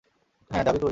[0.51, 0.89] হ্যাঁ, যাবি তুই।